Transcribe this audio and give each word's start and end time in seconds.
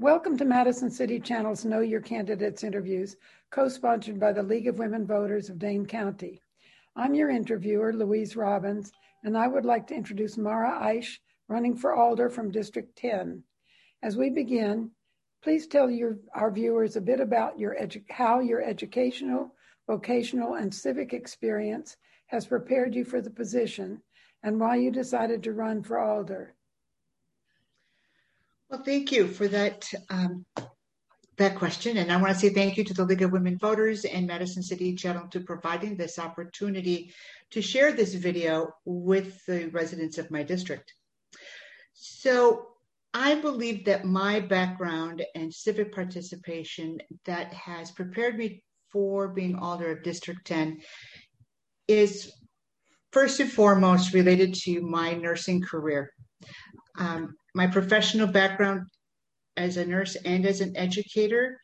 Welcome 0.00 0.38
to 0.38 0.44
Madison 0.44 0.92
City 0.92 1.18
Channel's 1.18 1.64
Know 1.64 1.80
Your 1.80 2.00
Candidates 2.00 2.62
interviews, 2.62 3.16
co-sponsored 3.50 4.20
by 4.20 4.32
the 4.32 4.44
League 4.44 4.68
of 4.68 4.78
Women 4.78 5.04
Voters 5.04 5.50
of 5.50 5.58
Dane 5.58 5.84
County. 5.84 6.40
I'm 6.94 7.16
your 7.16 7.30
interviewer, 7.30 7.92
Louise 7.92 8.36
Robbins, 8.36 8.92
and 9.24 9.36
I 9.36 9.48
would 9.48 9.64
like 9.64 9.88
to 9.88 9.96
introduce 9.96 10.38
Mara 10.38 10.70
Eisch, 10.70 11.18
running 11.48 11.76
for 11.76 11.96
Alder 11.96 12.30
from 12.30 12.52
District 12.52 12.94
10. 12.94 13.42
As 14.00 14.16
we 14.16 14.30
begin, 14.30 14.92
please 15.42 15.66
tell 15.66 15.90
your, 15.90 16.18
our 16.32 16.52
viewers 16.52 16.94
a 16.94 17.00
bit 17.00 17.18
about 17.18 17.58
your 17.58 17.76
how 18.08 18.38
your 18.38 18.62
educational, 18.62 19.52
vocational, 19.88 20.54
and 20.54 20.72
civic 20.72 21.12
experience 21.12 21.96
has 22.28 22.46
prepared 22.46 22.94
you 22.94 23.04
for 23.04 23.20
the 23.20 23.30
position 23.30 24.00
and 24.44 24.60
why 24.60 24.76
you 24.76 24.92
decided 24.92 25.42
to 25.42 25.54
run 25.54 25.82
for 25.82 25.98
Alder. 25.98 26.54
Well, 28.70 28.82
thank 28.84 29.12
you 29.12 29.28
for 29.28 29.48
that 29.48 29.88
um, 30.10 30.44
that 31.38 31.56
question, 31.56 31.96
and 31.96 32.12
I 32.12 32.20
want 32.20 32.34
to 32.34 32.38
say 32.38 32.50
thank 32.50 32.76
you 32.76 32.84
to 32.84 32.92
the 32.92 33.04
League 33.04 33.22
of 33.22 33.32
Women 33.32 33.56
Voters 33.56 34.04
and 34.04 34.26
Madison 34.26 34.62
City 34.62 34.94
Channel 34.94 35.28
to 35.28 35.40
providing 35.40 35.96
this 35.96 36.18
opportunity 36.18 37.14
to 37.52 37.62
share 37.62 37.92
this 37.92 38.12
video 38.12 38.72
with 38.84 39.42
the 39.46 39.70
residents 39.70 40.18
of 40.18 40.30
my 40.30 40.42
district. 40.42 40.92
So, 41.94 42.66
I 43.14 43.36
believe 43.36 43.86
that 43.86 44.04
my 44.04 44.40
background 44.40 45.24
and 45.34 45.54
civic 45.54 45.94
participation 45.94 46.98
that 47.24 47.54
has 47.54 47.90
prepared 47.90 48.36
me 48.36 48.62
for 48.92 49.28
being 49.28 49.56
Alder 49.56 49.92
of 49.92 50.02
District 50.02 50.44
10 50.44 50.82
is 51.86 52.30
first 53.12 53.40
and 53.40 53.50
foremost 53.50 54.12
related 54.12 54.52
to 54.64 54.82
my 54.82 55.14
nursing 55.14 55.62
career. 55.62 56.12
Um, 56.98 57.34
my 57.58 57.66
professional 57.66 58.28
background 58.28 58.86
as 59.56 59.78
a 59.78 59.84
nurse 59.84 60.14
and 60.24 60.46
as 60.46 60.60
an 60.60 60.76
educator 60.76 61.60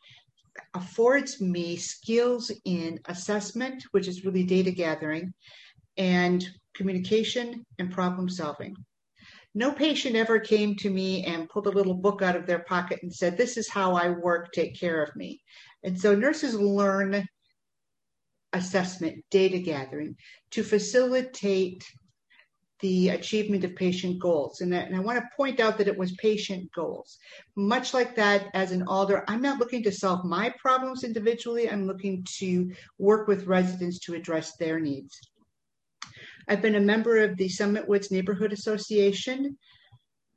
affords 0.73 1.39
me 1.39 1.77
skills 1.77 2.51
in 2.65 2.99
assessment, 3.05 3.81
which 3.91 4.05
is 4.05 4.25
really 4.25 4.43
data 4.43 4.71
gathering, 4.71 5.33
and 5.95 6.49
communication 6.73 7.63
and 7.79 7.93
problem 7.93 8.27
solving. 8.27 8.75
No 9.53 9.71
patient 9.71 10.17
ever 10.17 10.37
came 10.37 10.75
to 10.75 10.89
me 10.89 11.23
and 11.23 11.47
pulled 11.47 11.67
a 11.67 11.77
little 11.77 11.93
book 11.93 12.21
out 12.21 12.35
of 12.35 12.45
their 12.45 12.65
pocket 12.67 12.99
and 13.01 13.13
said, 13.13 13.37
This 13.37 13.55
is 13.55 13.69
how 13.69 13.93
I 13.93 14.09
work, 14.09 14.51
take 14.51 14.77
care 14.77 15.01
of 15.01 15.15
me. 15.15 15.39
And 15.81 15.97
so 15.97 16.13
nurses 16.13 16.55
learn 16.55 17.25
assessment, 18.51 19.23
data 19.31 19.59
gathering 19.59 20.17
to 20.51 20.61
facilitate 20.61 21.85
the 22.81 23.09
achievement 23.09 23.63
of 23.63 23.75
patient 23.75 24.19
goals. 24.19 24.61
And, 24.61 24.73
that, 24.73 24.87
and 24.87 24.95
I 24.95 24.99
want 24.99 25.17
to 25.17 25.29
point 25.35 25.59
out 25.59 25.77
that 25.77 25.87
it 25.87 25.97
was 25.97 26.11
patient 26.13 26.71
goals. 26.73 27.17
Much 27.55 27.93
like 27.93 28.15
that, 28.15 28.47
as 28.53 28.71
an 28.71 28.83
alder, 28.87 29.23
I'm 29.27 29.41
not 29.41 29.59
looking 29.59 29.83
to 29.83 29.91
solve 29.91 30.25
my 30.25 30.53
problems 30.59 31.03
individually. 31.03 31.69
I'm 31.69 31.87
looking 31.87 32.25
to 32.39 32.71
work 32.97 33.27
with 33.27 33.47
residents 33.47 33.99
to 33.99 34.13
address 34.13 34.55
their 34.57 34.79
needs. 34.79 35.17
I've 36.47 36.61
been 36.61 36.75
a 36.75 36.81
member 36.81 37.23
of 37.23 37.37
the 37.37 37.49
Summit 37.49 37.87
Woods 37.87 38.11
Neighborhood 38.11 38.53
Association 38.53 39.57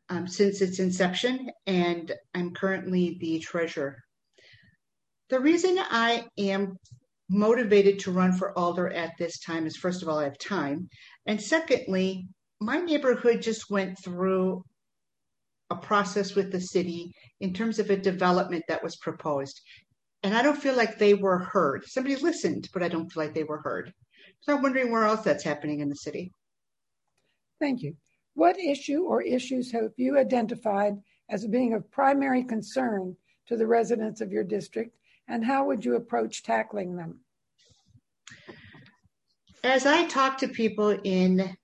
um, 0.08 0.26
since 0.26 0.62
its 0.62 0.78
inception, 0.78 1.50
and 1.66 2.12
I'm 2.34 2.54
currently 2.54 3.18
the 3.20 3.40
treasurer. 3.40 4.02
The 5.28 5.40
reason 5.40 5.78
I 5.78 6.24
am 6.38 6.78
motivated 7.28 7.98
to 7.98 8.10
run 8.10 8.32
for 8.32 8.58
alder 8.58 8.88
at 8.88 9.12
this 9.18 9.38
time 9.40 9.66
is 9.66 9.76
first 9.76 10.02
of 10.02 10.08
all, 10.08 10.18
I 10.18 10.24
have 10.24 10.38
time. 10.38 10.88
And 11.28 11.40
secondly, 11.40 12.26
my 12.58 12.78
neighborhood 12.78 13.42
just 13.42 13.70
went 13.70 14.02
through 14.02 14.64
a 15.70 15.76
process 15.76 16.34
with 16.34 16.50
the 16.50 16.60
city 16.60 17.12
in 17.40 17.52
terms 17.52 17.78
of 17.78 17.90
a 17.90 17.96
development 17.96 18.64
that 18.68 18.82
was 18.82 18.96
proposed. 18.96 19.60
And 20.22 20.34
I 20.34 20.42
don't 20.42 20.60
feel 20.60 20.74
like 20.74 20.98
they 20.98 21.12
were 21.12 21.38
heard. 21.38 21.84
Somebody 21.86 22.16
listened, 22.16 22.70
but 22.72 22.82
I 22.82 22.88
don't 22.88 23.12
feel 23.12 23.24
like 23.24 23.34
they 23.34 23.44
were 23.44 23.60
heard. 23.62 23.92
So 24.40 24.56
I'm 24.56 24.62
wondering 24.62 24.90
where 24.90 25.04
else 25.04 25.20
that's 25.20 25.44
happening 25.44 25.80
in 25.80 25.90
the 25.90 25.96
city. 25.96 26.32
Thank 27.60 27.82
you. 27.82 27.94
What 28.32 28.58
issue 28.58 29.02
or 29.02 29.20
issues 29.20 29.70
have 29.72 29.90
you 29.96 30.16
identified 30.16 30.94
as 31.28 31.46
being 31.46 31.74
of 31.74 31.90
primary 31.90 32.42
concern 32.42 33.14
to 33.48 33.56
the 33.56 33.66
residents 33.66 34.22
of 34.22 34.32
your 34.32 34.44
district 34.44 34.96
and 35.28 35.44
how 35.44 35.66
would 35.66 35.84
you 35.84 35.96
approach 35.96 36.42
tackling 36.42 36.96
them? 36.96 37.20
As 39.64 39.86
I 39.86 40.06
talk 40.06 40.38
to 40.38 40.48
people 40.48 40.90
in 41.02 41.56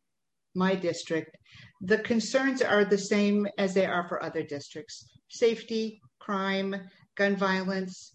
my 0.54 0.74
district, 0.74 1.36
the 1.80 1.98
concerns 1.98 2.60
are 2.60 2.84
the 2.84 2.98
same 2.98 3.46
as 3.56 3.74
they 3.74 3.86
are 3.86 4.08
for 4.08 4.22
other 4.22 4.42
districts 4.42 5.06
safety, 5.28 6.00
crime, 6.20 6.74
gun 7.16 7.36
violence, 7.36 8.14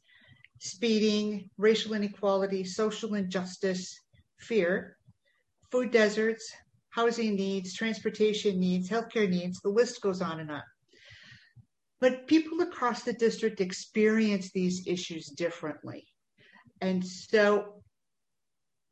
speeding, 0.60 1.50
racial 1.58 1.94
inequality, 1.94 2.64
social 2.64 3.16
injustice, 3.16 3.94
fear, 4.40 4.96
food 5.72 5.92
deserts, 5.92 6.50
housing 6.90 7.36
needs, 7.36 7.74
transportation 7.74 8.60
needs, 8.60 8.90
healthcare 8.90 9.30
needs, 9.30 9.60
the 9.62 9.70
list 9.70 10.02
goes 10.02 10.22
on 10.22 10.40
and 10.40 10.52
on. 10.52 10.64
But 12.00 12.28
people 12.28 12.62
across 12.62 13.04
the 13.04 13.14
district 13.14 13.60
experience 13.60 14.52
these 14.52 14.88
issues 14.88 15.28
differently. 15.28 16.08
And 16.82 17.06
so, 17.06 17.79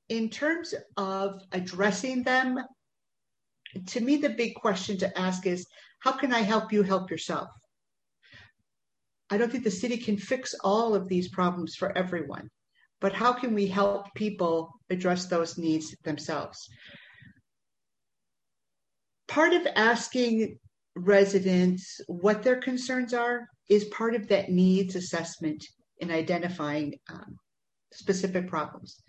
in 0.09 0.29
terms 0.29 0.73
of 0.95 1.41
addressing 1.51 2.23
them, 2.23 2.57
to 3.87 3.99
me, 3.99 4.17
the 4.17 4.29
big 4.29 4.55
question 4.55 4.97
to 4.99 5.19
ask 5.19 5.45
is 5.45 5.67
how 5.99 6.13
can 6.13 6.33
I 6.33 6.39
help 6.39 6.71
you 6.71 6.83
help 6.83 7.11
yourself? 7.11 7.49
I 9.29 9.37
don't 9.37 9.51
think 9.51 9.63
the 9.63 9.71
city 9.71 9.97
can 9.97 10.17
fix 10.17 10.55
all 10.63 10.95
of 10.95 11.07
these 11.07 11.27
problems 11.27 11.75
for 11.75 11.97
everyone, 11.97 12.49
but 13.01 13.13
how 13.13 13.33
can 13.33 13.53
we 13.53 13.67
help 13.67 14.05
people 14.15 14.71
address 14.89 15.25
those 15.25 15.57
needs 15.57 15.95
themselves? 16.03 16.69
Part 19.27 19.53
of 19.53 19.67
asking 19.75 20.57
residents 20.95 21.99
what 22.07 22.41
their 22.41 22.61
concerns 22.61 23.13
are 23.13 23.47
is 23.69 23.83
part 23.85 24.15
of 24.15 24.27
that 24.29 24.49
needs 24.49 24.95
assessment 24.95 25.63
in 25.99 26.09
identifying 26.09 26.97
um, 27.09 27.37
specific 27.91 28.47
problems. 28.47 29.01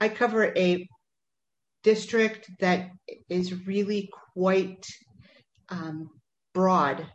I 0.00 0.08
cover 0.08 0.56
a 0.56 0.88
district 1.82 2.50
that 2.60 2.90
is 3.28 3.66
really 3.66 4.10
quite 4.34 4.86
um, 5.68 6.08
broad 6.54 7.06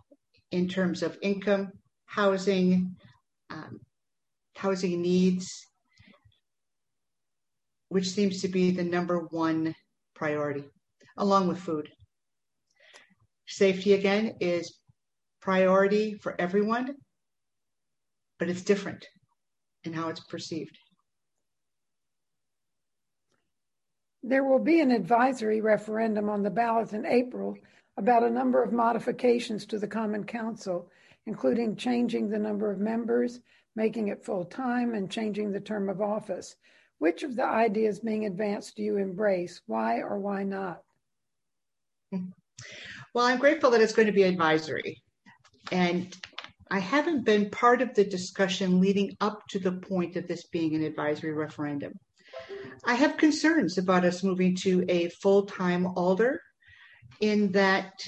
in 0.51 0.67
terms 0.67 1.01
of 1.01 1.17
income, 1.21 1.71
housing, 2.05 2.95
um, 3.49 3.79
housing 4.55 5.01
needs, 5.01 5.65
which 7.89 8.09
seems 8.09 8.41
to 8.41 8.47
be 8.47 8.71
the 8.71 8.83
number 8.83 9.19
one 9.31 9.73
priority, 10.13 10.65
along 11.17 11.47
with 11.47 11.59
food. 11.59 11.89
Safety, 13.47 13.93
again, 13.93 14.33
is 14.39 14.79
priority 15.41 16.15
for 16.21 16.39
everyone, 16.39 16.95
but 18.39 18.49
it's 18.49 18.63
different 18.63 19.05
in 19.83 19.93
how 19.93 20.09
it's 20.09 20.19
perceived. 20.21 20.77
There 24.27 24.43
will 24.43 24.57
be 24.57 24.81
an 24.81 24.89
advisory 24.89 25.61
referendum 25.61 26.29
on 26.29 26.41
the 26.41 26.49
ballot 26.49 26.93
in 26.93 27.05
April 27.05 27.55
about 27.95 28.23
a 28.23 28.29
number 28.29 28.63
of 28.63 28.73
modifications 28.73 29.67
to 29.67 29.77
the 29.77 29.87
Common 29.87 30.23
Council, 30.23 30.89
including 31.27 31.75
changing 31.75 32.29
the 32.29 32.39
number 32.39 32.71
of 32.71 32.79
members, 32.79 33.39
making 33.75 34.07
it 34.07 34.25
full 34.25 34.43
time, 34.43 34.95
and 34.95 35.11
changing 35.11 35.51
the 35.51 35.59
term 35.59 35.89
of 35.89 36.01
office. 36.01 36.55
Which 36.97 37.21
of 37.21 37.35
the 37.35 37.45
ideas 37.45 37.99
being 37.99 38.25
advanced 38.25 38.75
do 38.75 38.81
you 38.81 38.97
embrace? 38.97 39.61
Why 39.67 39.99
or 39.99 40.17
why 40.17 40.41
not? 40.41 40.81
Well, 42.11 43.27
I'm 43.27 43.37
grateful 43.37 43.69
that 43.69 43.81
it's 43.81 43.93
going 43.93 44.07
to 44.07 44.11
be 44.11 44.23
advisory. 44.23 45.03
And 45.71 46.11
I 46.71 46.79
haven't 46.79 47.25
been 47.25 47.51
part 47.51 47.83
of 47.83 47.93
the 47.93 48.03
discussion 48.03 48.81
leading 48.81 49.15
up 49.21 49.45
to 49.49 49.59
the 49.59 49.73
point 49.73 50.15
of 50.15 50.27
this 50.27 50.47
being 50.47 50.73
an 50.73 50.83
advisory 50.83 51.33
referendum. 51.33 51.93
I 52.85 52.95
have 52.95 53.17
concerns 53.17 53.77
about 53.77 54.05
us 54.05 54.23
moving 54.23 54.55
to 54.57 54.85
a 54.87 55.09
full 55.09 55.43
time 55.43 55.87
alder, 55.87 56.41
in 57.19 57.51
that 57.53 58.07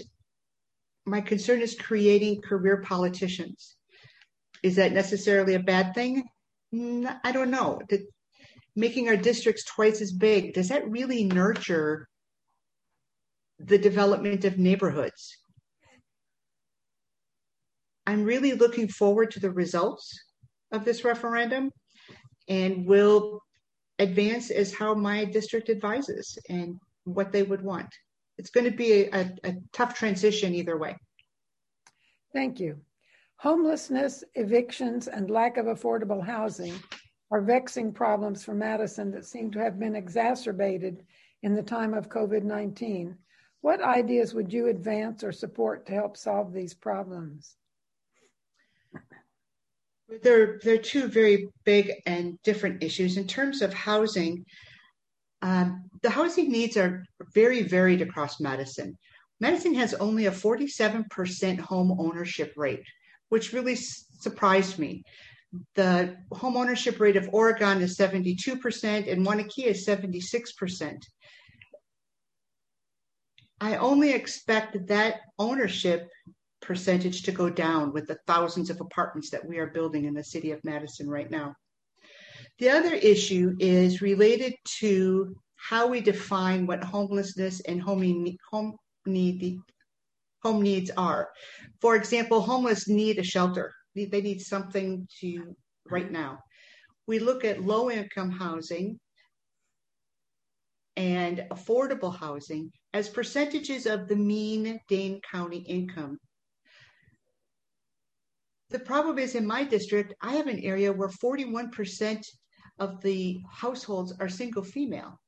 my 1.05 1.21
concern 1.21 1.61
is 1.61 1.75
creating 1.75 2.41
career 2.41 2.81
politicians. 2.81 3.75
Is 4.63 4.75
that 4.75 4.91
necessarily 4.91 5.53
a 5.53 5.59
bad 5.59 5.93
thing? 5.95 6.23
I 6.73 7.31
don't 7.31 7.51
know. 7.51 7.81
making 8.75 9.07
our 9.07 9.17
districts 9.17 9.63
twice 9.63 10.01
as 10.01 10.11
big, 10.11 10.53
does 10.53 10.69
that 10.69 10.89
really 10.89 11.23
nurture 11.23 12.07
the 13.57 13.77
development 13.77 14.45
of 14.45 14.59
neighborhoods? 14.59 15.37
I'm 18.05 18.23
really 18.23 18.53
looking 18.53 18.87
forward 18.87 19.31
to 19.31 19.39
the 19.39 19.51
results 19.51 20.13
of 20.71 20.85
this 20.85 21.03
referendum 21.03 21.71
and 22.47 22.85
will 22.85 23.41
advance 23.99 24.51
as 24.51 24.73
how 24.73 24.93
my 24.93 25.25
district 25.25 25.69
advises 25.69 26.37
and 26.49 26.79
what 27.05 27.31
they 27.31 27.43
would 27.43 27.61
want. 27.61 27.93
It's 28.37 28.49
going 28.49 28.69
to 28.69 28.77
be 28.77 28.93
a, 28.93 29.09
a, 29.11 29.31
a 29.43 29.55
tough 29.73 29.95
transition 29.95 30.53
either 30.53 30.77
way. 30.77 30.95
Thank 32.33 32.59
you. 32.59 32.79
Homelessness, 33.37 34.23
evictions, 34.35 35.07
and 35.07 35.29
lack 35.29 35.57
of 35.57 35.67
affordable 35.67 36.23
housing 36.23 36.73
are 37.31 37.41
vexing 37.41 37.93
problems 37.93 38.43
for 38.43 38.53
Madison 38.53 39.11
that 39.11 39.25
seem 39.25 39.51
to 39.51 39.59
have 39.59 39.79
been 39.79 39.95
exacerbated 39.95 41.03
in 41.43 41.53
the 41.53 41.63
time 41.63 41.93
of 41.93 42.09
COVID 42.09 42.43
19. 42.43 43.15
What 43.61 43.81
ideas 43.81 44.33
would 44.33 44.53
you 44.53 44.67
advance 44.67 45.23
or 45.23 45.31
support 45.31 45.85
to 45.87 45.93
help 45.93 46.15
solve 46.15 46.53
these 46.53 46.73
problems? 46.73 47.57
There, 50.23 50.59
are 50.65 50.77
two 50.77 51.07
very 51.07 51.49
big 51.65 51.91
and 52.05 52.41
different 52.43 52.81
issues. 52.81 53.17
In 53.17 53.27
terms 53.27 53.61
of 53.61 53.73
housing, 53.73 54.45
um, 55.41 55.89
the 56.01 56.09
housing 56.09 56.49
needs 56.49 56.77
are 56.77 57.03
very 57.33 57.63
varied 57.63 58.01
across 58.01 58.39
Madison. 58.39 58.97
Madison 59.39 59.75
has 59.75 59.93
only 59.95 60.25
a 60.25 60.31
47% 60.31 61.59
home 61.59 61.95
ownership 61.99 62.53
rate, 62.55 62.83
which 63.29 63.53
really 63.53 63.73
s- 63.73 64.05
surprised 64.19 64.79
me. 64.79 65.03
The 65.75 66.17
home 66.31 66.57
ownership 66.57 66.99
rate 66.99 67.17
of 67.17 67.29
Oregon 67.31 67.81
is 67.81 67.97
72% 67.97 69.11
and 69.11 69.25
Waunakee 69.25 69.65
is 69.65 69.85
76%. 69.85 71.03
I 73.59 73.75
only 73.77 74.11
expect 74.11 74.87
that 74.87 75.21
ownership 75.39 76.09
percentage 76.61 77.23
to 77.23 77.31
go 77.31 77.49
down 77.49 77.93
with 77.93 78.07
the 78.07 78.19
thousands 78.27 78.69
of 78.69 78.81
apartments 78.81 79.29
that 79.29 79.47
we 79.47 79.57
are 79.57 79.67
building 79.67 80.05
in 80.05 80.13
the 80.13 80.23
city 80.23 80.51
of 80.51 80.63
Madison 80.63 81.09
right 81.09 81.29
now. 81.29 81.55
The 82.59 82.69
other 82.69 82.93
issue 82.93 83.55
is 83.59 84.01
related 84.01 84.53
to 84.79 85.35
how 85.55 85.87
we 85.87 86.01
define 86.01 86.65
what 86.65 86.83
homelessness 86.83 87.61
and 87.61 87.81
home 87.81 88.01
need 88.01 88.37
home 90.43 90.61
needs 90.61 90.91
are. 90.91 91.29
For 91.81 91.95
example, 91.95 92.41
homeless 92.41 92.87
need 92.87 93.19
a 93.19 93.23
shelter. 93.23 93.73
They 93.95 94.21
need 94.21 94.41
something 94.41 95.07
to 95.21 95.55
right 95.89 96.11
now. 96.11 96.39
We 97.07 97.19
look 97.19 97.45
at 97.45 97.63
low 97.63 97.89
income 97.89 98.31
housing 98.31 98.99
and 100.95 101.45
affordable 101.51 102.15
housing 102.15 102.71
as 102.93 103.07
percentages 103.07 103.85
of 103.85 104.07
the 104.07 104.15
mean 104.15 104.79
Dane 104.87 105.21
County 105.31 105.59
income. 105.59 106.17
The 108.69 108.79
problem 108.79 109.17
is 109.17 109.35
in 109.35 109.47
my 109.47 109.63
district, 109.63 110.13
I 110.21 110.33
have 110.33 110.47
an 110.47 110.59
area 110.59 110.91
where 110.91 111.09
41% 111.09 112.21
of 112.79 113.01
the 113.01 113.39
households 113.49 114.13
are 114.19 114.29
single 114.29 114.63
female. 114.63 115.19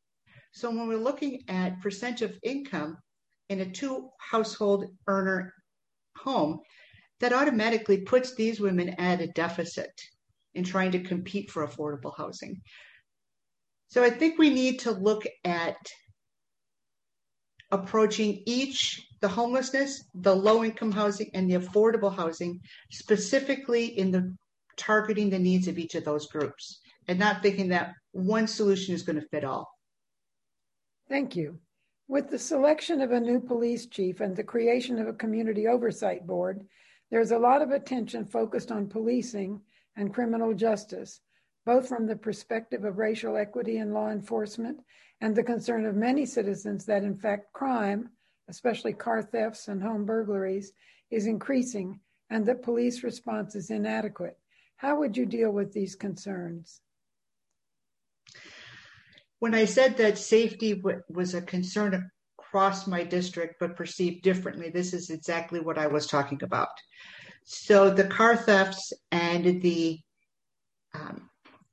So 0.52 0.70
when 0.70 0.88
we're 0.88 0.98
looking 0.98 1.44
at 1.48 1.82
percent 1.82 2.22
of 2.22 2.38
income 2.44 2.98
in 3.48 3.62
a 3.62 3.72
two 3.72 4.10
household 4.20 4.86
earner 5.08 5.54
home, 6.18 6.60
that 7.20 7.34
automatically 7.34 8.02
puts 8.02 8.36
these 8.36 8.60
women 8.60 8.90
at 8.98 9.22
a 9.22 9.28
deficit 9.28 9.92
in 10.54 10.64
trying 10.64 10.92
to 10.92 11.04
compete 11.04 11.52
for 11.52 11.68
affordable 11.68 12.16
housing. 12.16 12.62
So 13.88 14.04
I 14.04 14.10
think 14.10 14.38
we 14.38 14.50
need 14.50 14.80
to 14.80 14.92
look 14.92 15.24
at 15.44 15.78
approaching 17.72 18.44
each 18.46 19.02
the 19.22 19.28
homelessness, 19.28 20.06
the 20.14 20.36
low 20.36 20.64
income 20.64 20.92
housing, 20.92 21.30
and 21.34 21.50
the 21.50 21.56
affordable 21.56 22.16
housing 22.16 22.60
specifically 22.92 23.86
in 23.98 24.12
the 24.12 24.36
targeting 24.78 25.30
the 25.30 25.40
needs 25.40 25.68
of 25.68 25.78
each 25.78 25.96
of 25.96 26.06
those 26.06 26.28
groups 26.28 26.80
and 27.08 27.20
not 27.20 27.42
thinking 27.42 27.68
that 27.68 27.94
one 28.12 28.48
solution 28.48 28.96
is 28.96 29.04
going 29.04 29.20
to 29.20 29.28
fit 29.28 29.44
all. 29.44 29.68
Thank 31.10 31.36
you. 31.36 31.60
With 32.08 32.30
the 32.30 32.40
selection 32.40 33.02
of 33.02 33.12
a 33.12 33.20
new 33.20 33.40
police 33.40 33.88
chief 33.88 34.22
and 34.22 34.36
the 34.36 34.44
creation 34.44 35.00
of 35.00 35.08
a 35.08 35.14
community 35.14 35.68
oversight 35.68 36.26
board, 36.26 36.66
there's 37.12 37.32
a 37.32 37.38
lot 37.38 37.62
of 37.62 37.72
attention 37.72 38.26
focused 38.26 38.72
on 38.72 38.88
policing 38.88 39.62
and 39.96 40.14
criminal 40.14 40.54
justice, 40.54 41.22
both 41.66 41.88
from 41.88 42.08
the 42.08 42.16
perspective 42.16 42.86
of 42.86 42.98
racial 42.98 43.36
equity 43.38 43.78
in 43.78 43.94
law 43.94 44.10
enforcement 44.10 44.80
and 45.22 45.36
the 45.36 45.44
concern 45.44 45.86
of 45.86 45.96
many 45.96 46.26
citizens 46.26 46.86
that, 46.86 47.04
in 47.04 47.16
fact, 47.16 47.52
crime, 47.54 48.10
especially 48.50 48.94
car 48.94 49.22
thefts 49.22 49.68
and 49.68 49.82
home 49.82 50.06
burglaries, 50.06 50.74
is 51.12 51.26
increasing 51.26 52.00
and 52.30 52.46
that 52.46 52.62
police 52.62 53.04
response 53.04 53.56
is 53.56 53.70
inadequate. 53.70 54.38
How 54.78 54.98
would 55.00 55.16
you 55.16 55.26
deal 55.26 55.52
with 55.52 55.74
these 55.74 55.96
concerns? 55.96 56.82
when 59.40 59.56
I 59.56 59.66
said 59.66 59.98
that 59.98 60.18
safety 60.18 60.76
w- 60.76 61.02
was 61.10 61.34
a 61.34 61.42
concern 61.42 62.12
across 62.38 62.88
my 62.88 63.04
district, 63.04 63.56
but 63.60 63.76
perceived 63.76 64.22
differently, 64.22 64.70
this 64.70 64.94
is 64.94 65.10
exactly 65.10 65.60
what 65.60 65.78
I 65.78 65.88
was 65.88 66.08
talking 66.08 66.44
about. 66.44 66.70
So 67.46 67.90
the 67.90 68.08
car 68.08 68.36
thefts 68.36 68.94
and 69.12 69.62
the 69.62 70.00
um, 70.94 71.30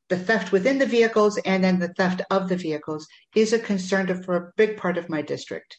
the 0.09 0.17
theft 0.17 0.53
within 0.53 0.79
the 0.79 0.87
vehicles 0.87 1.37
and 1.39 1.65
then 1.65 1.81
the 1.81 1.93
theft 1.95 2.23
of 2.31 2.49
the 2.49 2.57
vehicles 2.57 3.09
is 3.35 3.53
a 3.53 3.59
concern 3.59 4.23
for 4.23 4.37
a 4.37 4.53
big 4.57 4.77
part 4.77 4.99
of 4.99 5.09
my 5.09 5.21
district. 5.21 5.77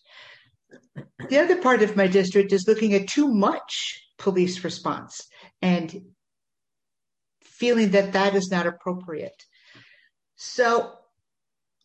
The 1.29 1.39
other 1.39 1.61
part 1.61 1.81
of 1.81 1.95
my 1.95 2.07
district 2.07 2.53
is 2.53 2.67
looking 2.67 2.93
at 2.93 3.07
too 3.07 3.27
much 3.27 4.01
police 4.17 4.63
response 4.63 5.27
and 5.61 6.01
feeling 7.43 7.91
that 7.91 8.13
that 8.13 8.35
is 8.35 8.51
not 8.51 8.67
appropriate. 8.67 9.43
So 10.35 10.93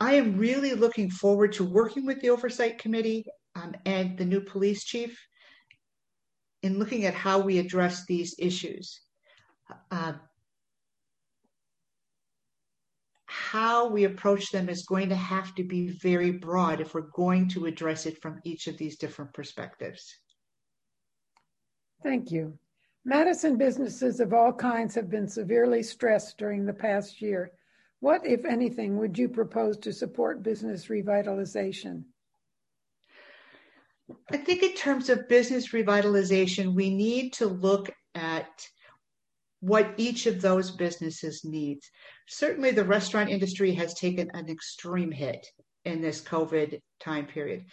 I 0.01 0.15
am 0.15 0.37
really 0.37 0.75
looking 0.75 1.11
forward 1.11 1.53
to 1.55 1.65
working 1.65 2.07
with 2.07 2.21
the 2.21 2.31
Oversight 2.31 2.79
Committee 2.79 3.25
um, 3.55 3.75
and 3.87 4.19
the 4.19 4.25
new 4.25 4.41
police 4.41 4.85
chief 4.85 5.19
in 6.63 6.79
looking 6.79 7.07
at 7.07 7.15
how 7.15 7.41
we 7.41 7.59
address 7.59 8.05
these 8.07 8.35
issues. 8.39 9.01
Uh, 9.91 10.15
how 13.53 13.87
we 13.87 14.05
approach 14.05 14.51
them 14.51 14.71
is 14.71 14.87
going 14.87 15.11
to 15.11 15.15
have 15.15 15.55
to 15.55 15.63
be 15.63 15.91
very 15.91 16.31
broad 16.31 16.81
if 16.81 16.95
we're 16.95 17.13
going 17.13 17.47
to 17.47 17.67
address 17.67 18.07
it 18.07 18.17
from 18.23 18.41
each 18.45 18.67
of 18.67 18.79
these 18.79 18.97
different 18.97 19.31
perspectives. 19.35 20.17
Thank 22.03 22.31
you. 22.31 22.59
Madison 23.05 23.59
businesses 23.59 24.21
of 24.21 24.33
all 24.33 24.55
kinds 24.55 24.95
have 24.95 25.11
been 25.11 25.29
severely 25.29 25.83
stressed 25.83 26.39
during 26.39 26.65
the 26.65 26.73
past 26.73 27.21
year 27.21 27.53
what, 28.01 28.27
if 28.27 28.45
anything, 28.47 28.97
would 28.97 29.17
you 29.17 29.29
propose 29.29 29.77
to 29.79 29.93
support 29.93 30.43
business 30.43 30.87
revitalization? 30.87 32.03
I 34.33 34.39
think, 34.39 34.65
in 34.65 34.75
terms 34.75 35.09
of 35.09 35.29
business 35.29 35.69
revitalization, 35.69 36.75
we 36.75 36.93
need 36.93 37.35
to 37.35 37.47
look 37.47 37.91
at 38.17 38.67
what 39.63 39.95
each 39.97 40.27
of 40.27 40.43
those 40.43 40.73
businesses 40.73 41.45
needs. 41.45 41.89
Certainly, 42.27 42.73
the 42.73 42.85
restaurant 42.85 43.31
industry 43.31 43.73
has 43.75 43.95
taken 43.95 44.29
an 44.35 44.49
extreme 44.49 45.13
hit 45.13 45.47
in 45.85 46.01
this 46.03 46.21
COVID 46.21 46.81
time 46.99 47.27
period. 47.27 47.65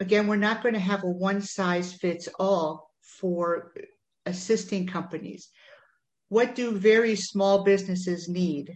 Again, 0.00 0.26
we're 0.26 0.36
not 0.36 0.62
going 0.62 0.72
to 0.72 0.80
have 0.80 1.04
a 1.04 1.06
one 1.06 1.42
size 1.42 1.92
fits 1.92 2.30
all 2.38 2.90
for 3.02 3.74
assisting 4.24 4.86
companies. 4.86 5.50
What 6.30 6.54
do 6.54 6.78
very 6.78 7.14
small 7.14 7.62
businesses 7.62 8.26
need? 8.26 8.74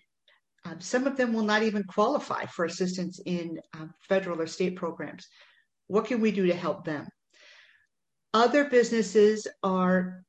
Um, 0.66 0.83
some 0.83 1.07
of 1.07 1.16
them 1.16 1.33
will 1.33 1.42
not 1.42 1.62
even 1.62 1.85
qualify 1.85 2.45
for 2.45 2.66
assistance 2.66 3.18
in 3.25 3.59
um, 3.73 3.95
federal 4.07 4.42
or 4.42 4.47
state 4.47 4.76
programs. 4.76 5.26
What 5.87 6.04
can 6.04 6.21
we 6.21 6.33
do 6.33 6.47
to 6.49 6.54
help 6.54 6.85
them? 6.85 7.09
Other 8.35 8.64
businesses 8.64 9.47
are 9.62 10.23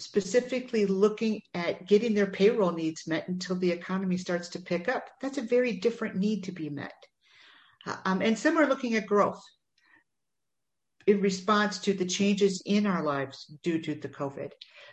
specifically 0.00 0.86
looking 0.86 1.40
at 1.54 1.86
getting 1.86 2.14
their 2.14 2.26
payroll 2.26 2.72
needs 2.72 3.06
met 3.06 3.28
until 3.28 3.56
the 3.56 3.70
economy 3.70 4.16
starts 4.16 4.48
to 4.48 4.60
pick 4.60 4.88
up. 4.88 5.08
That's 5.20 5.38
a 5.38 5.42
very 5.42 5.72
different 5.72 6.16
need 6.16 6.44
to 6.44 6.52
be 6.52 6.70
met. 6.70 6.92
Um, 8.04 8.20
and 8.22 8.38
some 8.38 8.58
are 8.58 8.66
looking 8.66 8.94
at 8.94 9.06
growth 9.06 9.42
in 11.06 11.20
response 11.20 11.78
to 11.80 11.94
the 11.94 12.06
changes 12.06 12.62
in 12.66 12.86
our 12.86 13.02
lives 13.02 13.46
due 13.62 13.80
to 13.80 13.94
the 13.94 14.08
COVID. 14.08 14.50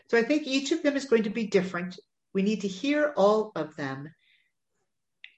So 0.10 0.18
I 0.18 0.24
think 0.24 0.48
each 0.48 0.72
of 0.72 0.84
them 0.84 0.96
is 0.96 1.06
going 1.06 1.24
to 1.24 1.30
be 1.30 1.48
different 1.48 1.98
we 2.38 2.44
need 2.44 2.62
to 2.62 2.68
hear 2.68 3.14
all 3.18 3.52
of 3.56 3.76
them 3.78 4.14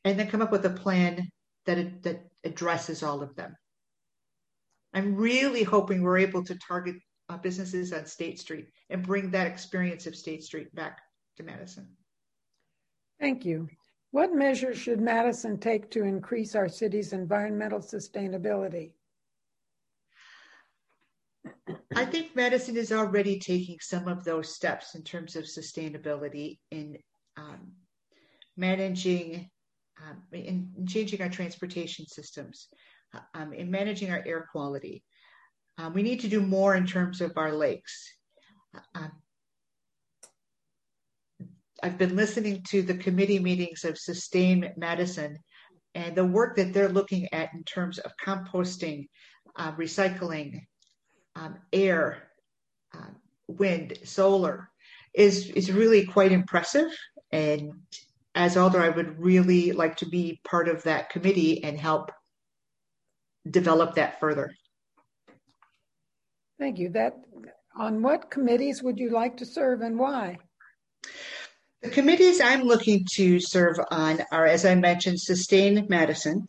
and 0.03 0.19
then 0.19 0.27
come 0.29 0.41
up 0.41 0.51
with 0.51 0.65
a 0.65 0.69
plan 0.69 1.29
that, 1.65 2.03
that 2.03 2.23
addresses 2.43 3.03
all 3.03 3.21
of 3.21 3.35
them. 3.37 3.55
I'm 4.93 5.15
really 5.15 5.63
hoping 5.63 6.01
we're 6.01 6.17
able 6.17 6.43
to 6.43 6.57
target 6.57 6.97
uh, 7.29 7.37
businesses 7.37 7.93
on 7.93 8.05
State 8.05 8.39
Street 8.39 8.67
and 8.89 9.05
bring 9.05 9.31
that 9.31 9.47
experience 9.47 10.07
of 10.07 10.15
State 10.15 10.43
Street 10.43 10.73
back 10.75 11.01
to 11.37 11.43
Madison. 11.43 11.87
Thank 13.19 13.45
you. 13.45 13.67
What 14.11 14.33
measures 14.33 14.77
should 14.77 14.99
Madison 14.99 15.59
take 15.59 15.91
to 15.91 16.03
increase 16.03 16.55
our 16.55 16.67
city's 16.67 17.13
environmental 17.13 17.79
sustainability? 17.79 18.91
I 21.95 22.05
think 22.05 22.35
Madison 22.35 22.75
is 22.75 22.91
already 22.91 23.39
taking 23.39 23.77
some 23.79 24.07
of 24.07 24.23
those 24.23 24.53
steps 24.53 24.95
in 24.95 25.03
terms 25.03 25.35
of 25.35 25.43
sustainability 25.43 26.57
in 26.71 26.97
um, 27.37 27.71
managing, 28.57 29.49
um, 30.03 30.23
in, 30.31 30.71
in, 30.77 30.87
changing 30.87 31.21
our 31.21 31.29
transportation 31.29 32.05
systems, 32.07 32.67
um, 33.35 33.53
in 33.53 33.69
managing 33.69 34.11
our 34.11 34.23
air 34.25 34.47
quality. 34.51 35.03
Um, 35.79 35.93
we 35.93 36.03
need 36.03 36.19
to 36.21 36.27
do 36.27 36.41
more 36.41 36.75
in 36.75 36.85
terms 36.85 37.21
of 37.21 37.31
our 37.37 37.53
lakes. 37.53 38.13
Um, 38.93 39.11
I've 41.81 41.97
been 41.97 42.17
listening 42.17 42.63
to 42.71 42.81
the 42.81 42.95
committee 42.95 43.39
meetings 43.39 43.85
of 43.85 43.97
Sustain 43.97 44.73
Madison 44.75 45.37
and 45.95 46.15
the 46.15 46.25
work 46.25 46.57
that 46.57 46.73
they're 46.73 46.89
looking 46.89 47.33
at 47.33 47.53
in 47.53 47.63
terms 47.63 47.97
of 47.97 48.11
composting, 48.23 49.07
uh, 49.55 49.71
recycling, 49.71 50.59
um, 51.37 51.55
air, 51.71 52.23
uh, 52.93 53.11
wind, 53.47 53.97
solar 54.03 54.69
is 55.13 55.49
is 55.51 55.71
really 55.71 56.05
quite 56.05 56.33
impressive. 56.33 56.91
And 57.31 57.71
as 58.35 58.57
Alder, 58.57 58.81
I 58.81 58.89
would 58.89 59.17
really 59.17 59.71
like 59.71 59.95
to 59.97 60.05
be 60.05 60.41
part 60.43 60.67
of 60.67 60.83
that 60.83 61.09
committee 61.09 61.63
and 61.63 61.79
help 61.79 62.11
develop 63.49 63.95
that 63.95 64.19
further. 64.19 64.51
Thank 66.59 66.77
you. 66.77 66.89
That 66.89 67.15
on 67.77 68.01
what 68.01 68.29
committees 68.29 68.83
would 68.83 68.99
you 68.99 69.09
like 69.11 69.37
to 69.37 69.45
serve 69.45 69.81
and 69.81 69.97
why? 69.97 70.37
The 71.81 71.89
committees 71.89 72.41
I'm 72.41 72.63
looking 72.63 73.05
to 73.13 73.39
serve 73.39 73.77
on 73.89 74.21
are, 74.33 74.45
as 74.45 74.65
I 74.65 74.75
mentioned, 74.75 75.21
Sustain 75.21 75.87
Madison. 75.89 76.45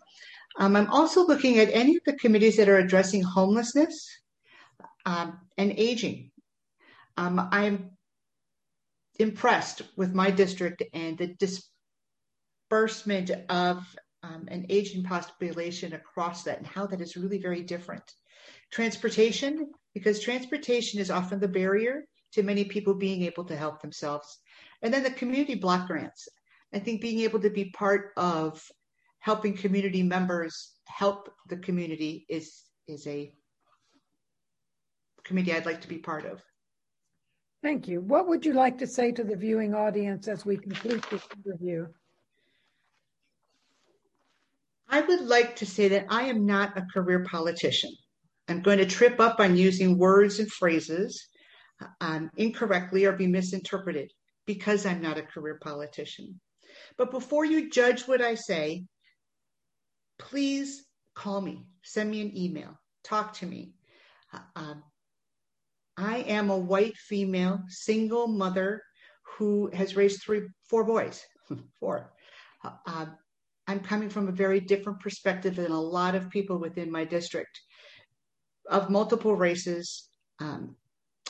Um, 0.58 0.74
I'm 0.74 0.90
also 0.90 1.24
looking 1.24 1.60
at 1.60 1.70
any 1.72 1.96
of 1.96 2.02
the 2.04 2.14
committees 2.14 2.56
that 2.56 2.68
are 2.68 2.78
addressing 2.78 3.22
homelessness 3.22 4.08
um, 5.06 5.38
and 5.56 5.72
aging. 5.76 6.32
Um, 7.16 7.48
I'm 7.52 7.90
impressed 9.20 9.82
with 9.96 10.12
my 10.12 10.32
district 10.32 10.82
and 10.92 11.16
the 11.16 11.36
disbursement 12.68 13.30
of 13.48 13.84
um, 14.24 14.48
an 14.48 14.66
aging 14.68 15.04
population 15.04 15.92
across 15.92 16.42
that 16.44 16.58
and 16.58 16.66
how 16.66 16.86
that 16.88 17.00
is 17.00 17.16
really 17.16 17.38
very 17.38 17.62
different. 17.62 18.02
Transportation, 18.72 19.70
because 19.94 20.20
transportation 20.20 21.00
is 21.00 21.10
often 21.10 21.40
the 21.40 21.48
barrier 21.48 22.04
to 22.32 22.42
many 22.42 22.64
people 22.64 22.94
being 22.94 23.22
able 23.22 23.44
to 23.44 23.56
help 23.56 23.80
themselves. 23.80 24.38
And 24.82 24.92
then 24.92 25.02
the 25.02 25.10
community 25.10 25.54
block 25.54 25.88
grants. 25.88 26.28
I 26.72 26.78
think 26.78 27.00
being 27.00 27.20
able 27.20 27.40
to 27.40 27.50
be 27.50 27.70
part 27.70 28.12
of 28.16 28.62
helping 29.18 29.56
community 29.56 30.02
members 30.02 30.74
help 30.86 31.32
the 31.48 31.56
community 31.56 32.26
is 32.28 32.64
is 32.86 33.06
a 33.06 33.32
committee 35.24 35.52
I'd 35.52 35.66
like 35.66 35.80
to 35.82 35.88
be 35.88 35.98
part 35.98 36.24
of. 36.24 36.42
Thank 37.62 37.88
you. 37.88 38.00
What 38.00 38.26
would 38.26 38.44
you 38.46 38.54
like 38.54 38.78
to 38.78 38.86
say 38.86 39.12
to 39.12 39.22
the 39.22 39.36
viewing 39.36 39.74
audience 39.74 40.28
as 40.28 40.46
we 40.46 40.56
conclude 40.56 41.04
this 41.10 41.22
interview? 41.44 41.86
I 44.88 45.02
would 45.02 45.20
like 45.20 45.56
to 45.56 45.66
say 45.66 45.88
that 45.88 46.06
I 46.08 46.22
am 46.22 46.46
not 46.46 46.76
a 46.76 46.86
career 46.92 47.24
politician. 47.30 47.92
I'm 48.50 48.62
going 48.62 48.78
to 48.78 48.86
trip 48.86 49.20
up 49.20 49.38
on 49.38 49.56
using 49.56 49.96
words 49.96 50.40
and 50.40 50.50
phrases 50.50 51.28
um, 52.00 52.30
incorrectly 52.36 53.04
or 53.04 53.12
be 53.12 53.28
misinterpreted 53.28 54.10
because 54.44 54.84
I'm 54.84 55.00
not 55.00 55.18
a 55.18 55.22
career 55.22 55.60
politician. 55.62 56.40
But 56.98 57.12
before 57.12 57.44
you 57.44 57.70
judge 57.70 58.08
what 58.08 58.20
I 58.20 58.34
say, 58.34 58.86
please 60.18 60.84
call 61.14 61.40
me, 61.40 61.64
send 61.84 62.10
me 62.10 62.22
an 62.22 62.36
email, 62.36 62.76
talk 63.04 63.34
to 63.34 63.46
me. 63.46 63.72
Uh, 64.56 64.74
I 65.96 66.18
am 66.18 66.50
a 66.50 66.58
white 66.58 66.96
female 66.96 67.60
single 67.68 68.26
mother 68.26 68.82
who 69.36 69.70
has 69.72 69.94
raised 69.94 70.22
three, 70.22 70.42
four 70.68 70.82
boys, 70.82 71.24
four. 71.78 72.12
Uh, 72.64 73.06
I'm 73.68 73.80
coming 73.80 74.08
from 74.08 74.26
a 74.26 74.32
very 74.32 74.58
different 74.58 74.98
perspective 74.98 75.54
than 75.54 75.70
a 75.70 75.80
lot 75.80 76.16
of 76.16 76.30
people 76.30 76.58
within 76.58 76.90
my 76.90 77.04
district 77.04 77.60
of 78.70 78.88
multiple 78.88 79.34
races 79.34 80.08
um, 80.38 80.76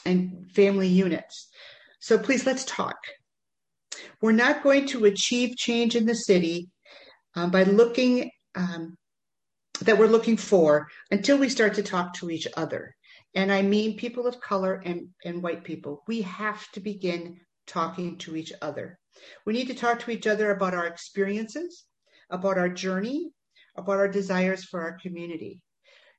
and 0.05 0.51
family 0.53 0.89
units. 0.89 1.49
So 2.01 2.19
please 2.19 2.47
let's 2.47 2.65
talk. 2.65 2.97
We're 4.21 4.33
not 4.33 4.63
going 4.63 4.87
to 4.89 5.07
achieve 5.07 5.57
change 5.57 5.97
in 5.97 6.07
the 6.07 6.15
city 6.15 6.69
um, 7.35 7.51
by 7.51 7.65
looking 7.65 8.31
um, 8.55 8.97
that 9.83 9.99
we're 9.99 10.07
looking 10.07 10.37
for 10.37 10.89
until 11.11 11.39
we 11.39 11.49
start 11.49 11.75
to 11.75 11.83
talk 11.83 12.15
to 12.15 12.31
each 12.31 12.47
other. 12.57 12.95
And 13.35 13.51
I 13.53 13.63
mean 13.63 13.97
people 13.97 14.27
of 14.27 14.41
color 14.41 14.75
and, 14.85 15.09
and 15.25 15.43
white 15.43 15.65
people. 15.65 16.03
We 16.07 16.23
have 16.23 16.71
to 16.73 16.81
begin 16.81 17.41
talking 17.67 18.19
to 18.19 18.37
each 18.37 18.53
other. 18.61 18.99
We 19.47 19.53
need 19.53 19.69
to 19.69 19.75
talk 19.75 20.01
to 20.01 20.11
each 20.11 20.27
other 20.27 20.51
about 20.51 20.75
our 20.75 20.87
experiences, 20.87 21.85
about 22.29 22.59
our 22.59 22.69
journey, 22.69 23.31
about 23.77 23.99
our 23.99 24.09
desires 24.09 24.65
for 24.65 24.81
our 24.81 24.99
community. 25.01 25.61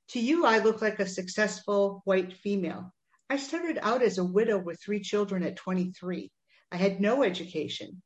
To 0.09 0.19
you, 0.19 0.45
I 0.45 0.59
look 0.59 0.81
like 0.81 0.99
a 0.99 1.05
successful 1.07 2.01
white 2.05 2.33
female. 2.33 2.93
I 3.29 3.37
started 3.37 3.79
out 3.81 4.03
as 4.03 4.17
a 4.17 4.25
widow 4.25 4.57
with 4.57 4.81
three 4.81 4.99
children 4.99 5.43
at 5.43 5.55
23. 5.55 6.29
I 6.71 6.77
had 6.77 6.99
no 6.99 7.23
education. 7.23 8.01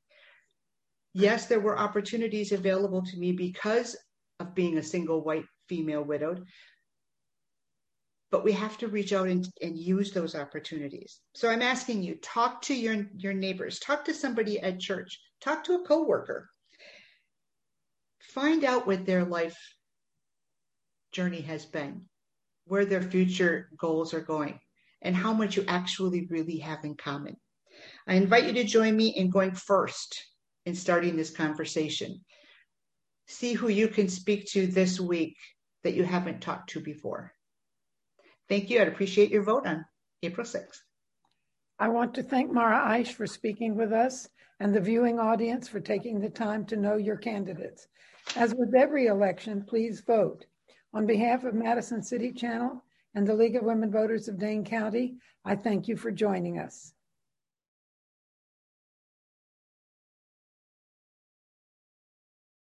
Yes, 1.14 1.48
there 1.48 1.60
were 1.60 1.80
opportunities 1.80 2.52
available 2.52 3.02
to 3.04 3.18
me 3.18 3.32
because 3.32 3.96
of 4.40 4.54
being 4.54 4.78
a 4.78 4.84
single 4.84 5.24
white 5.24 5.46
female 5.68 6.04
widowed, 6.04 6.46
but 8.32 8.44
we 8.44 8.52
have 8.52 8.78
to 8.80 8.88
reach 8.88 9.14
out 9.14 9.30
and, 9.30 9.48
and 9.62 9.78
use 9.78 10.12
those 10.12 10.36
opportunities. 10.36 11.22
So 11.34 11.50
I'm 11.50 11.62
asking 11.62 12.04
you, 12.04 12.16
talk 12.16 12.62
to 12.64 12.76
your, 12.76 13.08
your 13.16 13.34
neighbors, 13.34 13.80
talk 13.80 14.06
to 14.06 14.14
somebody 14.14 14.60
at 14.60 14.80
church, 14.80 15.20
talk 15.42 15.64
to 15.64 15.76
a 15.76 15.86
coworker, 15.88 16.50
find 18.20 18.64
out 18.64 18.86
what 18.86 19.06
their 19.06 19.24
life 19.24 19.58
journey 21.16 21.40
has 21.40 21.66
been, 21.66 22.02
where 22.66 22.84
their 22.84 23.02
future 23.02 23.70
goals 23.78 24.14
are 24.14 24.20
going, 24.20 24.60
and 25.02 25.16
how 25.16 25.32
much 25.32 25.56
you 25.56 25.64
actually 25.70 26.28
really 26.30 26.58
have 26.58 26.84
in 26.84 26.94
common. 26.96 27.38
I 28.06 28.16
invite 28.16 28.46
you 28.46 28.54
to 28.54 28.66
join 28.66 28.98
me 28.98 29.08
in 29.16 29.30
going 29.30 29.54
first 29.54 30.22
in 30.66 30.76
starting 30.76 31.16
this 31.16 31.30
conversation. 31.30 32.20
See 33.28 33.54
who 33.54 33.70
you 33.70 33.88
can 33.88 34.10
speak 34.10 34.46
to 34.52 34.68
this 34.68 35.00
week 35.00 35.38
that 35.86 35.94
you 35.94 36.04
haven't 36.04 36.42
talked 36.42 36.72
to 36.72 36.82
before. 36.82 37.32
Thank 38.50 38.70
you. 38.70 38.82
I'd 38.82 38.90
appreciate 38.90 39.32
your 39.32 39.44
vote 39.44 39.66
on 39.66 39.86
April 40.22 40.46
6th. 40.46 40.80
I 41.80 41.88
want 41.88 42.14
to 42.16 42.24
thank 42.24 42.52
Mara 42.52 42.90
Eisch 42.90 43.14
for 43.14 43.26
speaking 43.26 43.76
with 43.76 43.94
us 43.94 44.28
and 44.60 44.74
the 44.74 44.82
viewing 44.82 45.20
audience 45.20 45.70
for 45.70 45.80
taking 45.80 46.20
the 46.20 46.30
time 46.30 46.66
to 46.66 46.76
know 46.76 46.98
your 46.98 47.18
candidates. 47.18 47.88
As 48.36 48.54
with 48.54 48.76
every 48.76 49.08
election, 49.08 49.64
please 49.66 50.02
vote. 50.02 50.46
On 50.96 51.06
behalf 51.06 51.44
of 51.44 51.54
Madison 51.54 52.02
City 52.02 52.32
Channel 52.32 52.82
and 53.16 53.28
the 53.28 53.34
League 53.34 53.58
of 53.58 53.64
Women 53.64 53.92
Voters 53.92 54.30
of 54.30 54.40
Dane 54.40 54.64
County, 54.64 55.18
I 55.44 55.54
thank 55.54 55.90
you 55.90 55.98
for 55.98 56.10
joining 56.10 56.58
us. 56.58 56.95